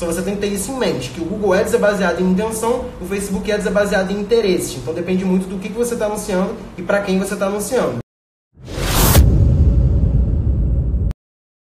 Só 0.00 0.06
você 0.06 0.22
tem 0.22 0.34
que 0.34 0.40
ter 0.40 0.46
isso 0.46 0.72
em 0.72 0.78
mente, 0.78 1.10
que 1.10 1.20
o 1.20 1.26
Google 1.26 1.52
Ads 1.52 1.74
é 1.74 1.76
baseado 1.76 2.22
em 2.22 2.30
intenção, 2.30 2.86
o 3.02 3.04
Facebook 3.04 3.52
Ads 3.52 3.66
é 3.66 3.70
baseado 3.70 4.10
em 4.10 4.18
interesse. 4.18 4.76
Então 4.78 4.94
depende 4.94 5.26
muito 5.26 5.46
do 5.46 5.58
que, 5.58 5.68
você 5.68 5.92
está 5.92 6.06
anunciando 6.06 6.56
e 6.78 6.82
para 6.82 7.02
quem 7.02 7.18
você 7.18 7.34
está 7.34 7.48
anunciando. 7.48 7.98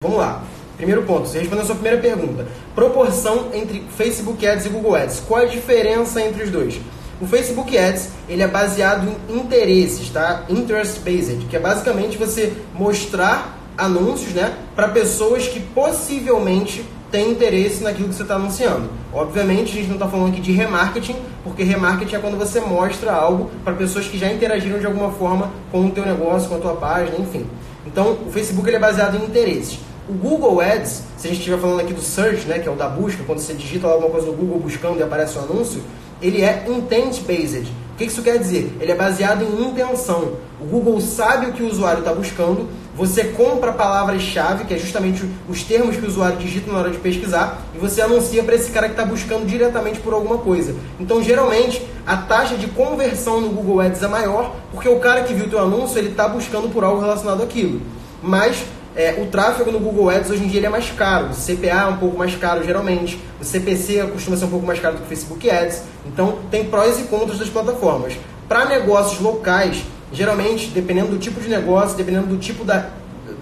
Vamos 0.04 0.20
lá. 0.20 0.44
Primeiro 0.76 1.02
ponto, 1.02 1.28
você 1.28 1.40
respondeu 1.40 1.64
a 1.64 1.66
sua 1.66 1.74
primeira 1.74 2.00
pergunta. 2.00 2.46
Proporção 2.76 3.50
entre 3.56 3.84
Facebook 3.98 4.46
Ads 4.46 4.68
e 4.68 4.70
Google 4.70 4.94
Ads. 4.94 5.20
Qual 5.22 5.42
a 5.42 5.46
diferença 5.46 6.22
entre 6.22 6.44
os 6.44 6.52
dois? 6.52 6.80
O 7.20 7.26
Facebook 7.26 7.76
Ads 7.76 8.10
ele 8.30 8.44
é 8.44 8.48
baseado 8.48 9.12
em 9.28 9.36
interesses, 9.36 10.12
tá? 10.12 10.46
Interest 10.48 11.00
based, 11.00 11.44
que 11.50 11.56
é 11.56 11.60
basicamente 11.60 12.20
você 12.20 12.54
mostrar 12.76 13.58
anúncios, 13.76 14.34
né, 14.34 14.56
para 14.76 14.90
pessoas 14.90 15.48
que 15.48 15.60
possivelmente 15.60 16.84
têm 17.12 17.32
interesse 17.32 17.84
naquilo 17.84 18.10
que 18.10 18.16
você 18.16 18.24
está 18.24 18.36
anunciando. 18.36 18.90
Obviamente, 19.14 19.72
a 19.72 19.76
gente 19.76 19.88
não 19.88 19.96
está 19.96 20.08
falando 20.08 20.30
aqui 20.30 20.42
de 20.42 20.52
remarketing, 20.52 21.16
porque 21.44 21.64
remarketing 21.64 22.16
é 22.16 22.20
quando 22.20 22.38
você 22.38 22.60
mostra 22.60 23.12
algo 23.12 23.50
para 23.64 23.74
pessoas 23.74 24.08
que 24.08 24.18
já 24.18 24.32
interagiram 24.32 24.80
de 24.80 24.86
alguma 24.86 25.12
forma 25.12 25.52
com 25.72 25.86
o 25.86 25.92
teu 25.92 26.06
negócio, 26.06 26.50
com 26.50 26.56
a 26.56 26.60
tua 26.60 26.76
página, 26.76 27.18
enfim. 27.18 27.46
Então, 27.86 28.18
o 28.28 28.32
Facebook 28.32 28.68
ele 28.68 28.78
é 28.78 28.80
baseado 28.80 29.16
em 29.16 29.26
interesses. 29.26 29.80
O 30.10 30.14
Google 30.14 30.62
Ads, 30.62 31.04
se 31.18 31.28
a 31.28 31.30
gente 31.30 31.40
estiver 31.40 31.60
falando 31.60 31.82
aqui 31.82 31.94
do 31.94 32.02
search, 32.02 32.46
né, 32.48 32.60
que 32.60 32.68
é 32.68 32.72
o 32.72 32.76
da 32.76 32.88
busca, 32.88 33.24
quando 33.26 33.40
você 33.40 33.54
digita 33.54 33.88
alguma 33.88 34.10
coisa 34.10 34.28
no 34.28 34.34
Google 34.34 34.60
buscando 34.60 35.00
e 35.00 35.04
aparece 35.04 35.38
o 35.38 35.42
um 35.42 35.44
anúncio, 35.46 35.82
ele 36.22 36.42
é 36.42 36.66
intent 36.68 37.22
based. 37.22 37.68
O 37.98 38.00
que 38.00 38.06
isso 38.06 38.22
quer 38.22 38.38
dizer? 38.38 38.78
Ele 38.80 38.92
é 38.92 38.96
baseado 38.96 39.42
em 39.42 39.70
intenção. 39.70 40.34
O 40.62 40.66
Google 40.66 41.02
sabe 41.02 41.48
o 41.48 41.52
que 41.52 41.64
o 41.64 41.68
usuário 41.68 42.02
está 42.02 42.14
buscando, 42.14 42.70
você 42.96 43.24
compra 43.24 43.74
palavras-chave, 43.74 44.66
que 44.66 44.74
é 44.76 44.78
justamente 44.78 45.28
os 45.50 45.64
termos 45.64 45.96
que 45.96 46.06
o 46.06 46.08
usuário 46.08 46.38
digita 46.38 46.72
na 46.72 46.78
hora 46.78 46.92
de 46.92 47.00
pesquisar, 47.00 47.60
e 47.74 47.80
você 47.80 48.00
anuncia 48.00 48.44
para 48.44 48.54
esse 48.54 48.70
cara 48.70 48.86
que 48.86 48.94
está 48.94 49.04
buscando 49.04 49.48
diretamente 49.48 50.00
por 50.00 50.14
alguma 50.14 50.38
coisa. 50.38 50.76
Então, 51.00 51.24
geralmente, 51.24 51.84
a 52.06 52.18
taxa 52.18 52.56
de 52.56 52.68
conversão 52.68 53.42
no 53.42 53.50
Google 53.50 53.82
Ads 53.82 54.04
é 54.04 54.08
maior, 54.08 54.56
porque 54.72 54.88
o 54.88 55.00
cara 55.00 55.24
que 55.24 55.34
viu 55.34 55.48
o 55.48 55.50
teu 55.50 55.60
anúncio, 55.60 55.98
ele 55.98 56.10
está 56.10 56.28
buscando 56.28 56.72
por 56.72 56.84
algo 56.84 57.02
relacionado 57.02 57.42
àquilo. 57.42 57.82
Mas 58.22 58.64
é, 58.98 59.22
o 59.22 59.28
tráfego 59.28 59.72
no 59.72 59.80
Google 59.80 60.10
Ads 60.10 60.32
hoje 60.32 60.44
em 60.44 60.48
dia 60.48 60.66
é 60.66 60.70
mais 60.70 60.90
caro, 60.90 61.28
o 61.28 61.36
CPA 61.36 61.84
é 61.84 61.86
um 61.86 61.98
pouco 61.98 62.18
mais 62.18 62.36
caro 62.36 62.64
geralmente, 62.64 63.22
o 63.40 63.46
CPC 63.46 64.08
costuma 64.12 64.36
ser 64.36 64.46
um 64.46 64.50
pouco 64.50 64.66
mais 64.66 64.80
caro 64.80 64.96
do 64.96 65.02
que 65.02 65.06
o 65.06 65.08
Facebook 65.08 65.48
Ads, 65.48 65.84
então 66.08 66.40
tem 66.50 66.66
prós 66.66 67.00
e 67.00 67.04
contras 67.04 67.38
das 67.38 67.48
plataformas. 67.48 68.14
Para 68.50 68.66
negócios 68.66 69.22
locais, 69.22 69.84
geralmente, 70.12 70.70
dependendo 70.70 71.10
do 71.10 71.20
tipo 71.20 71.40
de 71.40 71.48
negócio, 71.48 71.96
dependendo 71.96 72.26
do 72.26 72.38
tipo 72.38 72.64
da, 72.64 72.90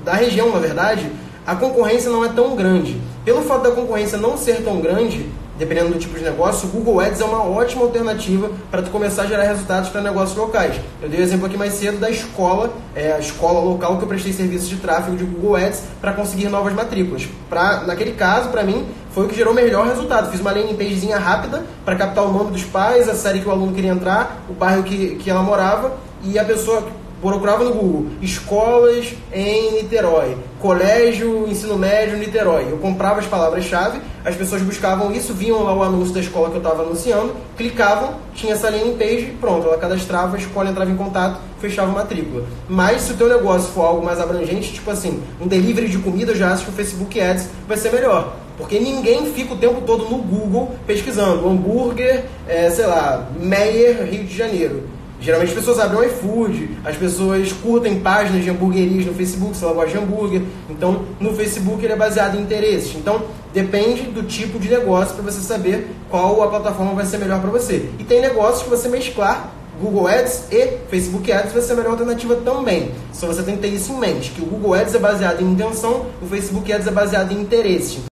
da 0.03 0.13
região, 0.13 0.51
na 0.51 0.59
verdade, 0.59 1.09
a 1.47 1.55
concorrência 1.55 2.09
não 2.09 2.25
é 2.25 2.29
tão 2.29 2.53
grande. 2.55 2.99
Pelo 3.23 3.41
fato 3.43 3.63
da 3.63 3.71
concorrência 3.71 4.17
não 4.17 4.37
ser 4.37 4.61
tão 4.61 4.81
grande, 4.81 5.29
dependendo 5.57 5.89
do 5.89 5.99
tipo 5.99 6.17
de 6.17 6.23
negócio, 6.23 6.67
o 6.67 6.71
Google 6.71 6.99
Ads 6.99 7.21
é 7.21 7.25
uma 7.25 7.43
ótima 7.43 7.83
alternativa 7.83 8.49
para 8.69 8.81
tu 8.81 8.89
começar 8.89 9.23
a 9.23 9.25
gerar 9.25 9.43
resultados 9.43 9.89
para 9.89 10.01
negócios 10.01 10.37
locais. 10.37 10.75
Eu 11.01 11.09
dei 11.09 11.19
o 11.19 11.21
um 11.21 11.25
exemplo 11.25 11.45
aqui 11.45 11.57
mais 11.57 11.73
cedo 11.73 11.97
da 11.97 12.09
escola, 12.09 12.73
é, 12.95 13.13
a 13.13 13.19
escola 13.19 13.59
local 13.59 13.97
que 13.97 14.03
eu 14.03 14.07
prestei 14.07 14.33
serviços 14.33 14.69
de 14.69 14.77
tráfego 14.77 15.15
de 15.15 15.23
Google 15.23 15.55
Ads 15.55 15.83
para 16.01 16.13
conseguir 16.13 16.49
novas 16.49 16.73
matrículas. 16.73 17.27
Pra, 17.49 17.83
naquele 17.85 18.13
caso, 18.13 18.49
para 18.49 18.63
mim, 18.63 18.85
foi 19.11 19.25
o 19.25 19.29
que 19.29 19.35
gerou 19.35 19.53
o 19.53 19.55
melhor 19.55 19.87
resultado. 19.87 20.29
Fiz 20.29 20.41
uma 20.41 20.51
landing 20.51 20.75
pagezinha 20.75 21.17
rápida 21.17 21.63
para 21.85 21.95
captar 21.95 22.25
o 22.25 22.31
nome 22.31 22.51
dos 22.51 22.63
pais, 22.63 23.07
a 23.07 23.15
série 23.15 23.39
que 23.39 23.47
o 23.47 23.51
aluno 23.51 23.73
queria 23.73 23.91
entrar, 23.91 24.43
o 24.49 24.53
bairro 24.53 24.83
que, 24.83 25.15
que 25.15 25.29
ela 25.29 25.41
morava 25.41 25.93
e 26.23 26.37
a 26.37 26.43
pessoa 26.43 26.83
procurava 27.31 27.63
no 27.63 27.73
Google 27.73 28.05
escolas 28.21 29.13
em 29.33 29.71
Niterói, 29.73 30.37
colégio, 30.59 31.47
ensino 31.47 31.77
médio 31.77 32.17
Niterói. 32.17 32.67
Eu 32.69 32.77
comprava 32.77 33.19
as 33.19 33.25
palavras-chave, 33.25 33.99
as 34.23 34.35
pessoas 34.35 34.61
buscavam 34.61 35.11
isso, 35.11 35.33
viam 35.33 35.63
lá 35.63 35.73
o 35.73 35.83
anúncio 35.83 36.13
da 36.13 36.19
escola 36.19 36.49
que 36.49 36.55
eu 36.55 36.61
estava 36.61 36.83
anunciando, 36.83 37.35
clicavam, 37.57 38.15
tinha 38.33 38.53
essa 38.53 38.69
landing 38.69 38.95
page, 38.97 39.33
pronto, 39.39 39.67
ela 39.67 39.77
cadastrava, 39.77 40.35
a 40.35 40.39
escola 40.39 40.69
entrava 40.69 40.89
em 40.91 40.95
contato, 40.95 41.39
fechava 41.59 41.91
a 41.91 41.93
matrícula. 41.93 42.45
Mas 42.69 43.01
se 43.01 43.13
o 43.13 43.15
teu 43.15 43.27
negócio 43.27 43.71
for 43.71 43.85
algo 43.85 44.05
mais 44.05 44.19
abrangente, 44.19 44.73
tipo 44.73 44.89
assim, 44.91 45.21
um 45.41 45.47
delivery 45.47 45.89
de 45.89 45.97
comida, 45.97 46.31
eu 46.31 46.35
já 46.35 46.51
acho 46.53 46.65
que 46.65 46.71
o 46.71 46.73
Facebook 46.73 47.19
Ads 47.19 47.49
vai 47.67 47.77
ser 47.77 47.91
melhor. 47.91 48.35
Porque 48.57 48.79
ninguém 48.79 49.25
fica 49.33 49.53
o 49.53 49.57
tempo 49.57 49.81
todo 49.81 50.05
no 50.05 50.17
Google 50.17 50.75
pesquisando 50.87 51.47
hambúrguer, 51.47 52.25
é, 52.47 52.69
sei 52.69 52.85
lá, 52.85 53.27
Meyer, 53.37 54.03
Rio 54.05 54.23
de 54.23 54.35
Janeiro. 54.35 54.94
Geralmente 55.19 55.49
as 55.49 55.55
pessoas 55.55 55.79
abrem 55.79 56.01
o 56.01 56.03
iFood, 56.03 56.69
as 56.83 56.95
pessoas 56.95 57.51
curtem 57.51 57.99
páginas 57.99 58.43
de 58.43 58.49
hamburguerias 58.49 59.05
no 59.05 59.13
Facebook, 59.13 59.55
se 59.55 59.63
ela 59.63 59.73
gosta 59.73 59.91
de 59.91 59.97
hambúrguer. 59.97 60.41
Então, 60.69 61.05
no 61.19 61.33
Facebook 61.33 61.83
ele 61.83 61.93
é 61.93 61.95
baseado 61.95 62.37
em 62.37 62.41
interesses. 62.41 62.95
Então, 62.95 63.23
depende 63.53 64.03
do 64.03 64.23
tipo 64.23 64.59
de 64.59 64.69
negócio 64.69 65.15
para 65.15 65.23
você 65.23 65.39
saber 65.39 65.87
qual 66.09 66.43
a 66.43 66.47
plataforma 66.47 66.93
vai 66.93 67.05
ser 67.05 67.17
melhor 67.17 67.41
para 67.41 67.49
você. 67.49 67.89
E 67.97 68.03
tem 68.03 68.21
negócios 68.21 68.63
que 68.63 68.69
você 68.69 68.87
mesclar 68.87 69.51
Google 69.81 70.07
Ads 70.07 70.43
e 70.51 70.77
Facebook 70.89 71.31
Ads 71.31 71.51
vai 71.51 71.61
ser 71.61 71.73
a 71.73 71.75
melhor 71.75 71.91
alternativa 71.91 72.35
também. 72.37 72.91
Só 73.11 73.27
você 73.27 73.43
tem 73.43 73.55
que 73.55 73.61
ter 73.61 73.69
isso 73.69 73.91
em 73.91 73.99
mente, 73.99 74.31
que 74.31 74.41
o 74.41 74.45
Google 74.45 74.73
Ads 74.73 74.95
é 74.95 74.99
baseado 74.99 75.41
em 75.41 75.51
intenção, 75.51 76.05
o 76.21 76.27
Facebook 76.27 76.71
Ads 76.71 76.87
é 76.87 76.91
baseado 76.91 77.31
em 77.31 77.41
interesse. 77.41 78.14